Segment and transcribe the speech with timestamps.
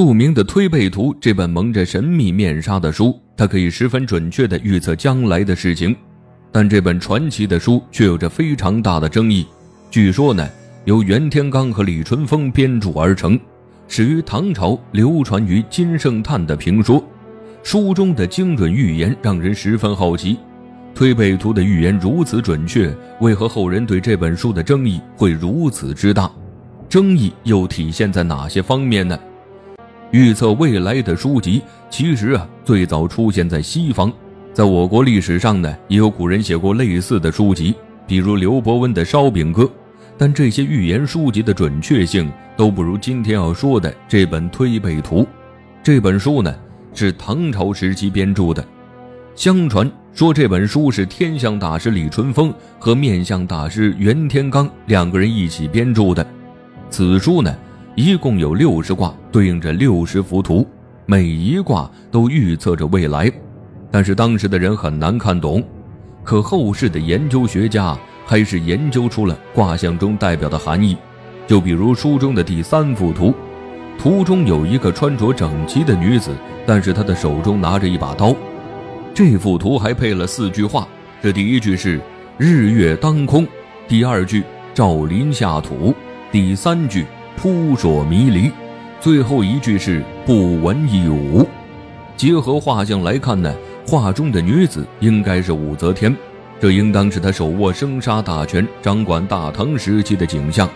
[0.00, 5.94] 著名的《推背图》这本蒙着神秘面纱的书，它可以十分准确地预测将来的事情，
[6.50, 9.46] 但这本传奇的书却有着非常大的争议。
[9.90, 10.48] 据说呢，
[10.86, 13.38] 由袁天罡和李淳风编著而成，
[13.88, 17.04] 始于唐朝，流传于金圣叹的评说。
[17.62, 20.38] 书中的精准预言让人十分好奇。
[20.94, 22.90] 推背图的预言如此准确，
[23.20, 26.32] 为何后人对这本书的争议会如此之大？
[26.88, 29.18] 争议又体现在哪些方面呢？
[30.12, 34.12] 预测未来的书籍，其实啊，最早出现在西方，
[34.52, 37.76] 在我国历史上呢，也有古人写过类似的书籍，
[38.08, 39.62] 比如刘伯温的《烧饼歌》，
[40.18, 45.22] 但这些预言书籍的准确性都不如今天要说的这本《推背图》。
[45.80, 46.52] 这本书呢，
[46.92, 48.64] 是唐朝时期编著的，
[49.36, 56.26] 相传说这本书是天象大师李淳风和面相大师袁天罡两个人一起编著的。
[56.90, 57.56] 此书呢。
[58.02, 60.66] 一共有六十卦，对应着六十幅图，
[61.04, 63.30] 每一卦都预测着未来。
[63.90, 65.62] 但是当时的人很难看懂，
[66.24, 70.96] 可后世的研究学家还是研究出了卦象中代表的含义。
[71.46, 73.34] 就比如书中的第三幅图，
[73.98, 76.30] 图中有一个穿着整齐的女子，
[76.64, 78.34] 但是她的手中拿着一把刀。
[79.12, 80.88] 这幅图还配了四句话，
[81.22, 82.00] 这第一句是
[82.38, 83.46] “日月当空”，
[83.86, 85.94] 第二句“照林下土”，
[86.32, 87.04] 第三句。
[87.42, 88.50] 扑朔迷离，
[89.00, 91.48] 最后一句是不闻一武。
[92.14, 93.50] 结合画像来看呢，
[93.86, 96.14] 画中的女子应该是武则天，
[96.60, 100.68] 这应当是她手握生杀大权、掌管大唐时期的景象。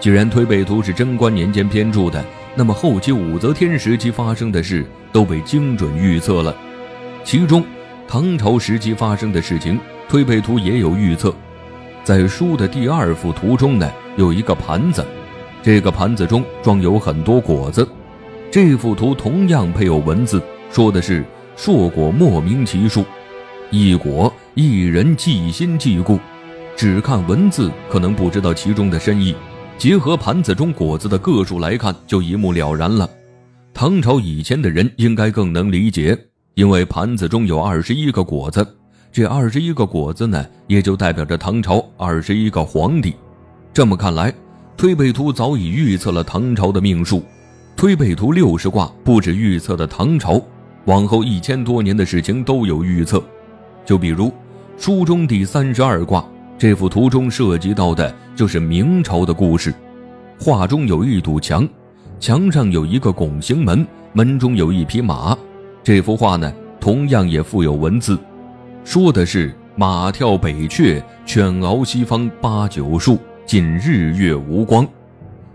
[0.00, 2.24] 既然推背图是贞观年间编著的，
[2.56, 6.52] 那么后期武则天时期发生的事都被精准预测了。
[7.22, 7.62] 其中，
[8.08, 11.32] 唐朝时期发生的事情，推背图也有预测。
[12.02, 15.06] 在书的第二幅图中呢，有一个盘子。
[15.62, 17.88] 这个盘子中装有很多果子，
[18.50, 21.24] 这幅图同样配有文字，说的是
[21.54, 23.04] 硕果莫名其数，
[23.70, 26.18] 一果一人既心既故，
[26.76, 29.36] 只看文字可能不知道其中的深意，
[29.78, 33.08] 结合盘子中果子的个数来看，就一目了然了。
[33.72, 36.18] 唐朝以前的人应该更能理解，
[36.54, 38.66] 因为盘子中有二十一个果子，
[39.12, 43.14] 这二十一个果子呢，也就代表着唐朝二十一个皇帝。
[43.72, 44.34] 这么看来。
[44.76, 47.22] 推背图早已预测了唐朝的命数，
[47.76, 50.42] 推背图六十卦不止预测的唐朝，
[50.86, 53.22] 往后一千多年的事情都有预测。
[53.84, 54.32] 就比如
[54.76, 56.24] 书中第三十二卦，
[56.58, 59.72] 这幅图中涉及到的就是明朝的故事。
[60.40, 61.68] 画中有一堵墙，
[62.18, 65.36] 墙上有一个拱形门，门中有一匹马。
[65.84, 68.18] 这幅画呢，同样也附有文字，
[68.84, 73.18] 说的是马跳北阙，犬翱西方八九数。
[73.44, 74.86] 近日月无光，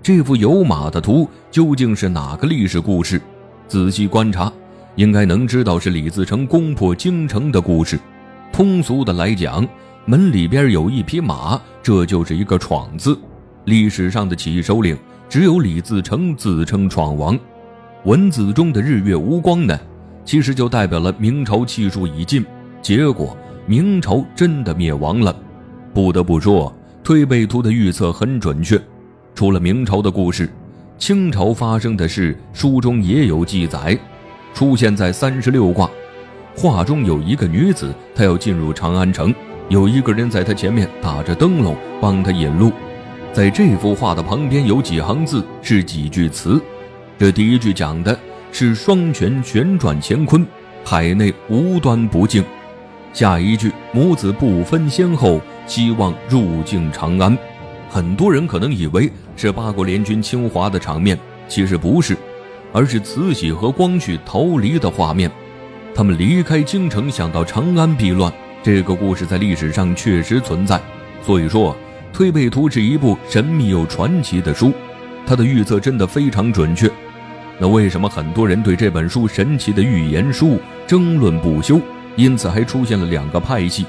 [0.03, 3.20] 这幅有马的图究竟是哪个历史故事？
[3.68, 4.52] 仔细观察，
[4.96, 7.98] 应该能知道是李自成攻破京城的故事。
[8.52, 9.68] 通俗的来讲，
[10.06, 13.18] 门里边有一匹马，这就是一个闯字。
[13.66, 14.96] 历史上的起义首领
[15.28, 17.40] 只有李自成自称闯王。
[18.04, 19.80] 文字中的日月无光呢，
[20.24, 22.46] 其实就代表了明朝气数已尽，
[22.81, 25.36] 结果明朝真的灭亡了。
[25.94, 26.72] 不得不说。
[27.07, 28.78] 推背图的预测很准确，
[29.34, 30.50] 除了明朝的故事，
[30.97, 33.97] 清朝发生的事书中也有记载，
[34.53, 35.90] 出现在三十六卦。
[36.53, 39.34] 画中有一个女子，她要进入长安城，
[39.69, 42.73] 有一个人在她前面打着灯笼帮她引路。
[43.31, 46.62] 在这幅画的旁边有几行字，是几句词。
[47.18, 48.19] 这第一句讲的
[48.51, 50.45] 是双拳旋转乾坤，
[50.84, 52.44] 海内无端不净。
[53.17, 55.41] 下一句母子不分先后。
[55.66, 57.35] 希望入境长安，
[57.89, 61.17] 很多人可能以为是八国联军侵华的场面，
[61.50, 62.16] 其实不是，
[62.72, 65.31] 而是慈禧和光绪逃离的画面。
[65.95, 68.31] 他们离开京城，想到长安避乱。
[68.61, 70.79] 这个故事在历史上确实存在。
[71.23, 71.73] 所以说，
[72.13, 74.72] 《推背图》是一部神秘又传奇的书，
[75.25, 76.88] 它的预测真的非常准确。
[77.57, 81.81] 那为什么很多人对这本书神奇的预言书争论不休？
[82.18, 83.86] 因此还出现了两个派系，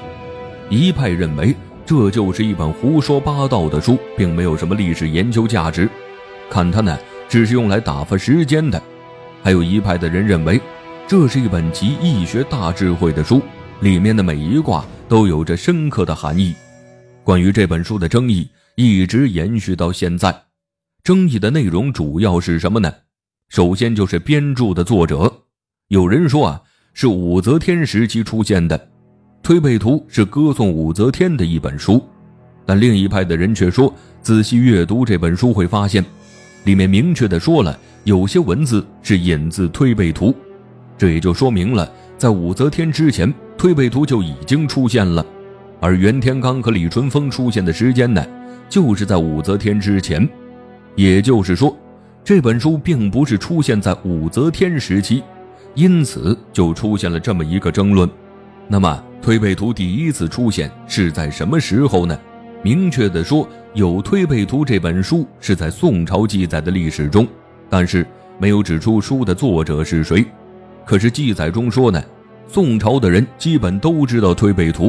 [0.69, 1.53] 一派认为。
[1.85, 5.89] 这就是一本胡说八道的书，并没有什么历史研究价值，
[6.47, 6.95] 看它呢，
[7.27, 8.79] 只是用来打发时间的。
[9.41, 10.61] 还有一派的人认为，
[11.07, 13.41] 这是一本集易学大智慧的书，
[13.79, 16.53] 里面的每一卦都有着深刻的含义。
[17.23, 20.43] 关于这本书的争议一直延续到现在，
[21.03, 22.93] 争议的内容主要是什么呢？
[23.47, 25.45] 首先就是编著的作者，
[25.87, 26.61] 有人说啊，
[26.93, 28.79] 是武则天时期出现的。
[29.41, 32.03] 推背图是歌颂武则天的一本书，
[32.65, 36.03] 但另一派的人却说，仔细阅读这本书会发现，
[36.65, 40.35] 里面明确的说了有些文字是引自推背图，
[40.97, 45.25] 这也就说明了，在武则天之前，推背图就已经出现了。
[45.79, 48.23] 而袁天罡和李淳风出现的时间呢，
[48.67, 50.27] 就是在武则天之前。
[50.95, 51.75] 也就是说，
[52.25, 55.23] 这本书并不是出现在武则天时期，
[55.75, 58.09] 因此就出现了这么一个争论。
[58.67, 62.17] 那么，推背图第一次出现是在什么时候呢？
[62.61, 67.27] 明确的说，有《推背图》这本书是在宋朝记载的历史中，
[67.69, 68.05] 但是
[68.37, 70.25] 没有指出书的作者是谁。
[70.85, 72.03] 可是记载中说呢，
[72.47, 74.87] 宋朝的人基本都知道《推背图》，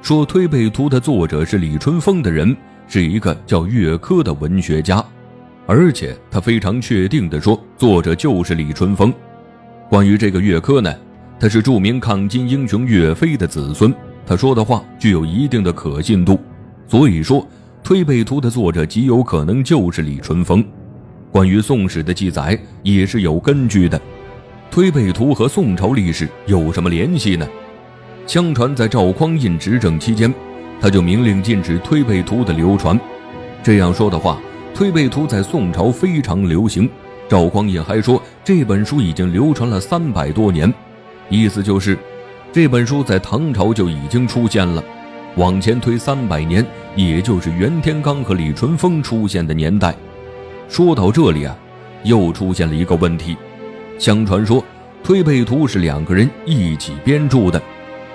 [0.00, 2.56] 说《推背图》的作者是李淳风的人，
[2.88, 5.04] 是一个叫岳珂的文学家。
[5.66, 9.12] 而且他非常确定地说，作者就是李淳风。
[9.92, 10.90] 关于这个岳珂呢，
[11.38, 13.94] 他是著名抗金英雄岳飞的子孙，
[14.24, 16.40] 他说的话具有一定的可信度。
[16.88, 17.42] 所以说，
[17.84, 20.64] 《推背图》的作者极有可能就是李淳风。
[21.30, 23.98] 关于宋史的记载也是有根据的，
[24.70, 27.46] 《推背图》和宋朝历史有什么联系呢？
[28.26, 30.32] 相传在赵匡胤执政期间，
[30.80, 32.98] 他就明令禁止《推背图》的流传。
[33.62, 34.40] 这样说的话。
[34.74, 36.88] 《推背图》在宋朝非常流行，
[37.32, 40.70] 赵匡胤还说这本书已经流传了三百多年，
[41.30, 41.98] 意思就是
[42.52, 44.84] 这本书在唐朝就已经出现了。
[45.36, 46.62] 往前推三百年，
[46.94, 49.94] 也就是袁天罡和李淳风出现的年代。
[50.68, 51.56] 说到这里啊，
[52.04, 53.34] 又出现了一个问题：
[53.98, 54.60] 相传说
[55.02, 57.58] 《推背图》是两个人一起编著的，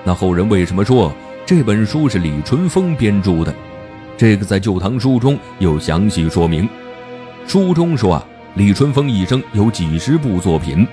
[0.03, 1.11] 那后人为什么说
[1.43, 3.51] 这本书是李淳风编著的？
[4.15, 6.69] 这个在《旧唐书》中有详细说明。
[7.47, 10.85] 书中说啊，李淳风一生有几十部作品，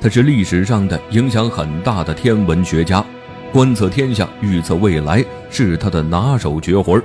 [0.00, 3.04] 他是历史上的影响很大的天文学家，
[3.52, 7.00] 观测天象、预测未来是他的拿手绝活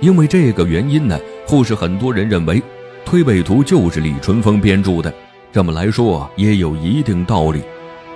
[0.00, 2.60] 因为这个原因呢，后世很多人认为
[3.04, 5.12] 《推背图》就是李淳风编著的。
[5.52, 7.60] 这么来说也有一定道理。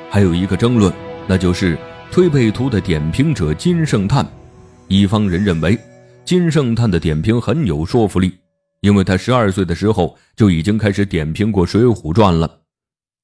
[0.08, 0.90] 还有一个争论，
[1.26, 1.76] 那就是
[2.10, 4.26] 《推背图》的点评者金圣叹，
[4.88, 5.78] 一方人认为。
[6.24, 8.32] 金圣叹的点评很有说服力，
[8.86, 12.48] 因为他十二岁的时候就已经开始点评过《水浒传》了。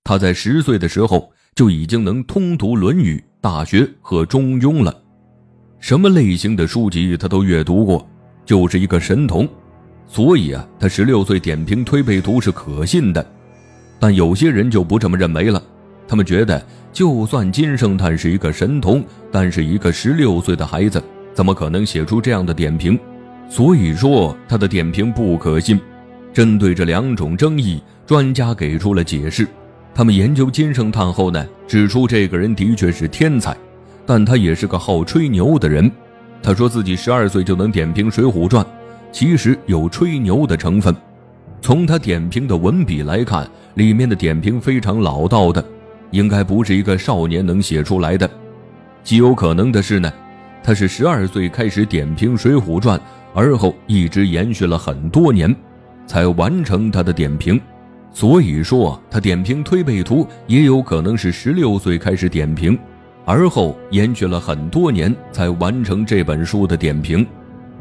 [0.02, 4.92] 他在十岁的时候就已经能通读《论语》《大学》和《中庸》了，
[5.78, 8.04] 什么类型的书籍他都阅读过，
[8.44, 9.48] 就是一个神童。
[10.08, 13.24] 所以啊，他十六岁点评《推背图》是可信的。
[14.00, 15.62] 但有些人就不这么认为了，
[16.08, 16.60] 他们觉得，
[16.92, 21.00] 就算金圣叹是一个神童，但是一个十六岁的孩子。
[21.32, 22.98] 怎么可能写出这样的点评？
[23.52, 25.78] 所以说他的点评不可信。
[26.32, 29.46] 针对这两种争议，专家给出了解释。
[29.94, 33.54] 他们研究金圣叹后呢，指出这个人的确是天才，
[34.06, 35.92] 但他也是个好吹牛的人。
[36.42, 38.64] 他说自己十二岁就能点评《水浒传》，
[39.12, 40.96] 其实有吹牛的成分。
[41.60, 45.62] 从他点评的文笔来看，里面的点评非常老道的，
[46.10, 48.28] 应该不是一个少年能写出来的。
[49.04, 50.10] 极有可能的是呢。
[50.64, 52.96] 他是十二岁开始点评《水浒传》，
[53.34, 55.54] 而后一直延续了很多年，
[56.06, 57.60] 才完成他的点评。
[58.12, 62.78] 所以说，他点评《推背图》也有可能是十六岁开始点评，
[63.24, 67.26] 而后延续了很多年才完成这本书的点评。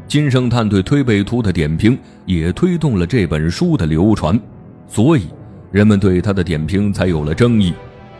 [0.08, 4.40] 金圣叹对《推背图》的点评也推动了这本书的流传，
[4.86, 5.26] 所以
[5.70, 7.74] 人们对他的点评才有了争议。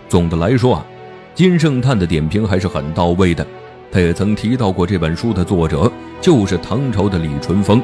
[0.08, 0.87] 总的来说啊，
[1.35, 3.47] 金圣叹的点评还是很到位的。
[3.92, 7.82] 他也曾提到过这本书的作者就是唐朝的李淳风，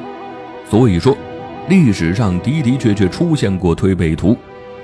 [0.71, 1.15] 所以说，
[1.69, 4.33] 历史上的的确确出现过《推背图》。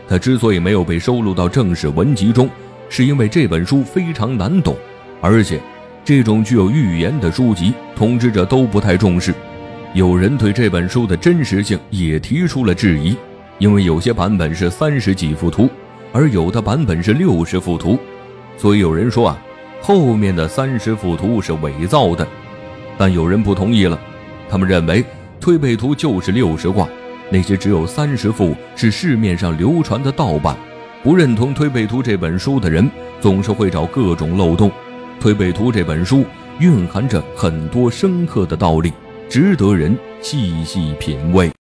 [0.06, 2.46] 他之所以没有被收录到正史文集中，
[2.90, 4.76] 是因为这本书非常难懂，
[5.22, 5.58] 而且
[6.04, 9.34] 这种具有预言的书籍，统治者都不太重视。
[9.94, 13.16] 有人对这本书的真实性也提出了质疑，
[13.58, 15.70] 因为有些版本是三十几幅图，
[16.12, 17.98] 而有的版本是六十幅图，
[18.58, 19.38] 所以有人说啊。
[19.86, 22.26] 后面的三十幅图是伪造的，
[22.96, 24.00] 但有人不同意了，
[24.48, 25.02] 他们认为
[25.38, 26.88] 《推背图》就是六十卦，
[27.28, 30.56] 那些只有三十幅是市面上流传的盗版。
[31.02, 34.70] 不认同《推背图》这本书的人，总是会找各种漏洞。
[35.20, 36.24] 《推背图》这本书
[36.60, 38.90] 蕴含着很多深刻的道理，
[39.28, 41.52] 值得人细细品味。